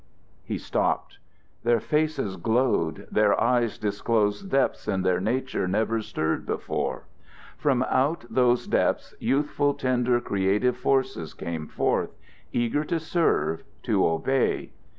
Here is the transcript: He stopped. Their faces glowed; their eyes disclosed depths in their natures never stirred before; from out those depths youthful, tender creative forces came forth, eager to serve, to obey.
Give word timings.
He 0.43 0.57
stopped. 0.57 1.19
Their 1.63 1.79
faces 1.79 2.35
glowed; 2.35 3.07
their 3.11 3.39
eyes 3.39 3.77
disclosed 3.77 4.49
depths 4.49 4.87
in 4.87 5.03
their 5.03 5.19
natures 5.19 5.69
never 5.69 6.01
stirred 6.01 6.43
before; 6.43 7.05
from 7.55 7.83
out 7.83 8.25
those 8.27 8.65
depths 8.65 9.13
youthful, 9.19 9.75
tender 9.75 10.19
creative 10.19 10.75
forces 10.77 11.35
came 11.35 11.67
forth, 11.67 12.15
eager 12.51 12.83
to 12.85 12.99
serve, 12.99 13.63
to 13.83 14.03
obey. 14.07 14.71